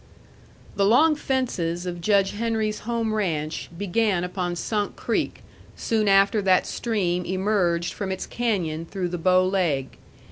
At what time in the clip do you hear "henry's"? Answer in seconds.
2.31-2.79